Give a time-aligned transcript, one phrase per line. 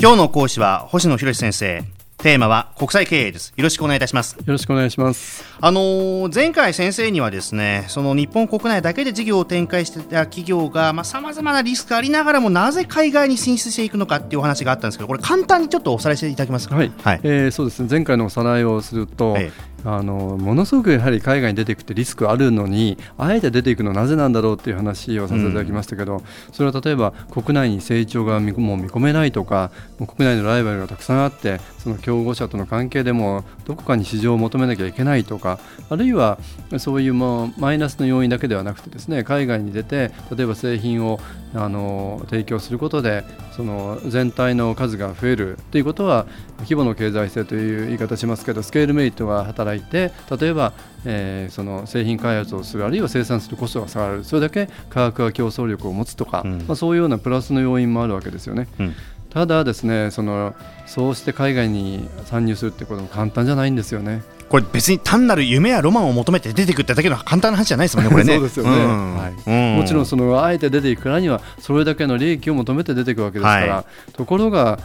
[0.00, 1.82] 今日の講師は星野博先生
[2.18, 3.52] テーマは国際経営です。
[3.56, 4.36] よろしくお願いいたします。
[4.36, 5.44] よろしくお願いします。
[5.60, 16.76] あのー、前回先生にはですね、その日本国内だけで事業を展開してた企業が、まあ、様々なリスクありながらも、なぜ海外に進出していくのかっていうお話があったんですけど、これ簡単にちょっとおさらいしていただけますか？
[16.76, 16.92] はい。
[17.02, 17.88] はい、えー、そうですね。
[17.90, 26.22] 前回のおさらいをすると、ええあのものすごくやはり海外に出ていくってリスクあるのにあえて出ていくのはなぜなんだろうっていう話をさせていただきましたけど、うん、
[26.52, 35.58] それは例えば国内に成長がもう見込めないとかもう国内のライバルがたくさんあってその競合者との関係でもどこかに市場を求めなきゃいけないとか
[35.88, 36.38] あるいは
[36.78, 41.20] そういうもうマイナスの要因だけではなくてですね海外に出て例えば製品を
[41.54, 46.26] あの提供することでその全体の数が増えるということは
[46.60, 50.72] 規模の経済性という言い方しますけどスケールメリットが働いて例えば、
[51.04, 58.68] えー、その製品開発をするあるいは生産するコストが下がるそれだけ価格が競争力を持つとか、うん、まあ、そういうようなプラスの要因もあるわけですよね。
[58.78, 58.94] うん。
[59.30, 60.54] ただですねその
[60.86, 64.22] そうして海外に参入するってことも簡単じゃないんですよね。
[64.48, 68.34] これ別に単なる夢やロマンを求めて出てくっただけの簡単な話じゃないですもんね、これね。
[68.36, 69.16] そうですよね、うん。
[69.16, 69.32] はい。
[69.46, 74.78] うん、もちろんそのあえて出ていくからにはそれだけの利益を求めて出ていくわけですから、はい、ところが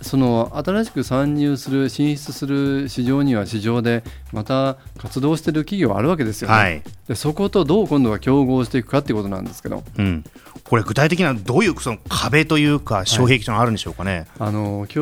[0.00, 4.02] その新しく参入する進出する市場には市場で
[4.32, 10.24] また活動している企業あるわけですよね、はい、でそことどう今度は競合していくかっていうことなんですけど、うん、
[10.68, 15.00] これ具体的などういうその壁というか障壁というのがあるんでしょうかね、はい、あの今日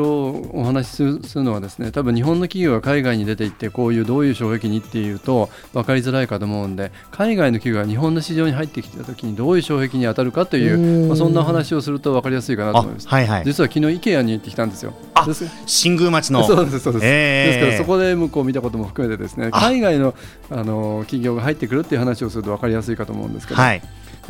[0.53, 14.95] お話しするのはですね多分日本の企業が海外に出ていってこういうどういう障壁にっていうと分かりづらいかと思うんで海外の企業が日本の市場に入ってきた時にどういう障壁に当たるかというまあ、そんな話をすると分かりやすいかなと思います、はいはい、実は昨日 IKEA に行ってきたんですよ。
[15.15, 15.27] あ
[15.67, 16.45] 新宮町の。
[16.47, 20.15] そうですそうです、えー、ですからそこで向こう見たことも含めてですね海外の
[20.51, 23.83] あの企業が入ってくるっていう話をすると分かりやすいかと思うんですけど、はい、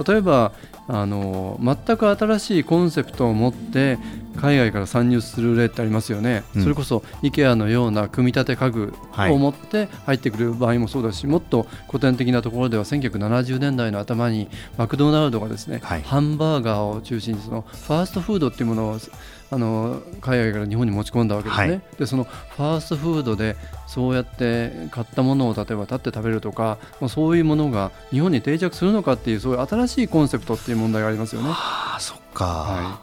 [0.02, 0.52] 例えば
[0.86, 3.98] あの全く新しいコンセプトを持って
[4.36, 18.98] 海外から参入する例ってありますよね、うん、それこそ IKEA のような組み立て家具を持って入ってくる場合もそうだし、はい、もっと古典的なところでは1970年代の頭にマクドナルドがですね、はい、ハンバーガーを中心にそのファーストフードっていうものを
[19.54, 23.54] あの海外から日本に持ち込んだわけですね、はい、でそのファーストフードで
[23.86, 31.48] そうやって買ったものを例えば立って食べるとか、まあ、そういうものが日本に定着するのかっていうそういう新しいコンセプトっていう問題がありますよね。
[31.50, 33.00] はあ、そっか、は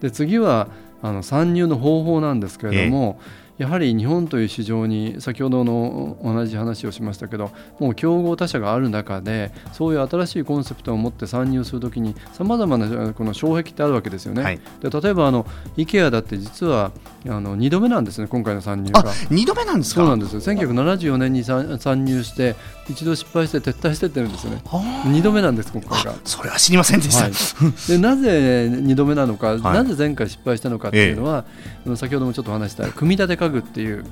[0.00, 0.68] い、で次は
[1.00, 3.24] あの参入の方法なんですけれども、え
[3.58, 14.42] やはり日本という市場に先ほどの同じ話をしましたけどもう競合他社がある中でそういう新しいコンセプトを持って参入するときにさまざまなこの障壁ってあるわけですよね。
[14.42, 15.44] はい、で例えばあの
[15.76, 16.92] IKEA だって実は
[17.26, 19.02] あの2度目なんですね今回の参入が。
[19.02, 20.02] 2度目なんですか？
[20.02, 22.54] そうなんですよ1974年に参入して
[22.88, 24.62] 一度失敗して撤退してってるんですよね。
[24.64, 26.14] 2度目なんです今回が。
[26.24, 27.24] それは知りませんでした。
[27.24, 27.32] はい、
[27.88, 31.44] でなぜ2度目なのか、はい、なぜ前回失敗したのかっていうのは、
[31.86, 34.04] ええ、先ほどもちょっと話した組み立て家具っていう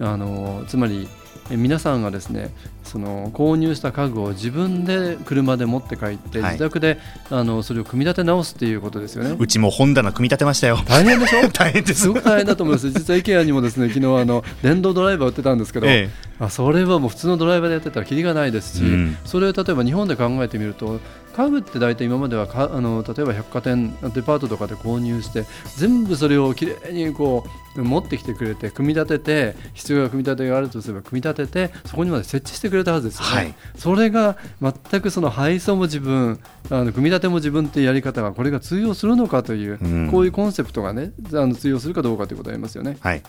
[0.00, 1.08] あのつまり
[1.50, 2.50] 皆さんがですね
[2.84, 6.98] その購入した家具を自分で車で持って帰って、自宅で
[7.30, 9.36] あのそれを組み立て直すっていうことですよね。
[9.38, 10.78] うちも本棚組み立てましたよ。
[10.86, 11.48] 大変でしょ？
[11.52, 12.02] 大変です。
[12.02, 12.90] すごく大変だと思います。
[12.90, 21.00] 実は IKEA にもですね昨日あの 電動ドライバー売ってたんですけど、ええ、あそれはもう普通のドライバーでやってたらきりがないですし、うん、それを例えば日本で考えてみると
[21.38, 25.44] 家具って大体今まではかあの例えば百貨店デパートとかで購入して
[25.76, 27.44] 全部それをきれいにこ
[27.76, 36.40] う持ってきてくれて組み立てて必要な組み立てがあるとすれば組み立ててそこにまで設置してくれたはずですよね、はい、それが全くその配送も自分
[36.70, 42.96] あの組み立ても自分っていうやり方がこれが通用するのかという、うん、こういうコンセプトがねあの通用するかどうかということありますよね。
[43.00, 43.22] はい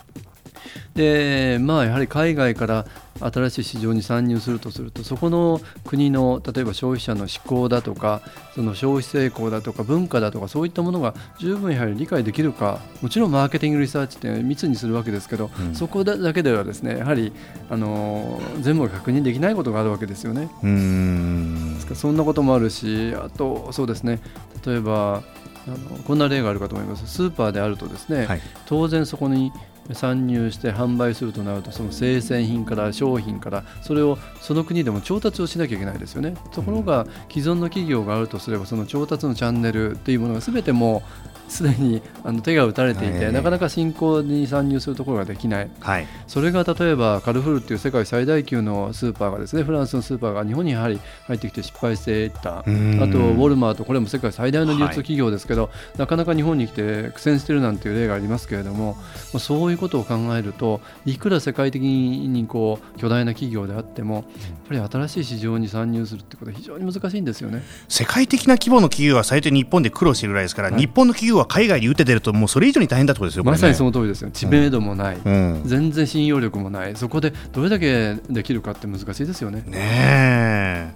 [0.96, 2.86] でまあ、やはり海外から
[3.22, 8.22] 新しい市場に参入するとするとそこの国の例えば消費者の思考だとか
[8.56, 17.34] その消費成功だとか文化だとかそういったものが十分やはり理解できるかもちろんマーケティングリサーチって密にするわけですけど、うん、そこだけではですねやはり
[17.70, 20.50] あの全部が確認できないことがあるわけですよね。
[20.64, 21.74] うん。
[21.76, 24.20] ですからそんなこともあるしあとそうですね
[24.66, 25.24] 例えば
[25.68, 27.06] あのこんな例があるかと思います。
[27.08, 29.52] スーパーであるとですね、はい、当然そこに
[29.94, 36.36] 参入して販売するとなるとその生鮮品から商品からそれをその国でも調達をしなきゃいけないですよね。
[36.52, 41.04] ところが既存の企業があるとすればその調達のチャンネルっていうものが全ても
[41.50, 52.60] すでにあの手が打たれていて、なかなか進行に参入するところができない、はい、それが例えばカルフールっていう世界最大級のスーパーがですねフランスのスーパーが日本にやはり入ってきて失敗していった。
[52.60, 58.98] あとウォルマートこれも世界最大の流通企業ですけど、はい、なかなか日本に来て苦戦しているなんていう例がありますけれども
[59.40, 64.26] そういうことを考えるといくら世界的にこう巨大な企業であってもやっ
[64.68, 67.64] ぱり新しい市場に参入するってことは非常に難しいんですよね。
[67.88, 74.30] 世界的な規模の企業は最低日本で苦労しているぐらいですから、はい、日本の企業は海外に打って出るともうそれ以上に大変だってことですよ、ね、まさにその通りですよ。
[74.32, 76.96] 知名度もない、うん、全然信用力もない。
[76.96, 79.64] そこでどれだけできるかって難しいですよね。
[79.66, 80.94] ね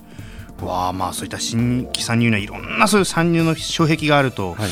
[0.62, 4.70] わあまあそういった新規参入にはいろんなそういう参入の障壁があると、はい、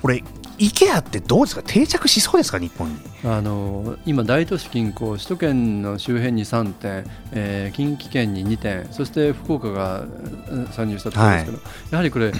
[0.00, 0.22] これ
[0.58, 1.62] IKEA ってどうですか？
[1.64, 2.58] 定着しそうですか？
[2.58, 2.96] 日本に。
[3.24, 10.04] あの今大都市近郊首都圏の周辺に3店、えー、近畿圏に2店そして福岡が
[10.72, 12.32] 参入したところですけど、はい、やはりこれ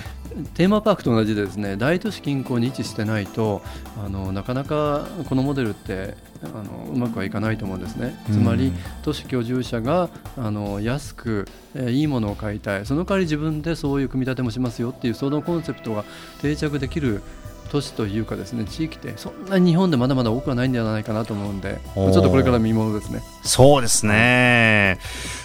[0.55, 3.63] テーマパークと同じでですね大都市近郊に位置してないと
[4.05, 8.73] あのなかなかこのモデルってあのうまくはいかないと思うんですね、つまり
[9.03, 12.87] 都市居住者があの安く、えー、いいものを買いたい。
[12.87, 16.05] その代わり自分でそういう組み立てもしますよっていうそのコンセプトが
[16.41, 17.23] 定着できる
[17.71, 23.23] 都市というかですね地域ってそんなに日本でまだまだ多くはないんではないかなと思うんでちょっとこれから見ものですね。
[23.43, 24.99] そうですね、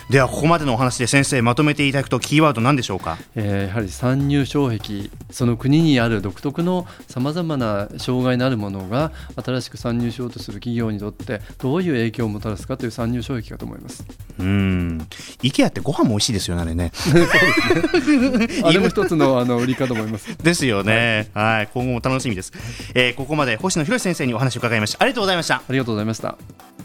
[0.10, 14.06] ではここまでのお話で先生まとめていただくとキーワード何でしょうか、えー、やはり参入障壁その国にある独特のさまざまな障害のあるものが新しく参入しようとする企業にとってどういう影響をもたらすかという参入障壁かと思います。
[14.40, 15.06] うん。
[15.44, 16.86] IKEA ってご飯も美味しいですよねあれね。
[16.86, 16.92] ね
[18.64, 20.38] あれも一つのあの売りかと思います。
[20.38, 22.54] ですよね、はい、はい、今後も楽しみです、
[22.94, 25.04] えー、ここまで星野博先生にお話を伺いました。
[25.04, 25.56] ありがとうございました。
[25.56, 26.85] ありがとうございました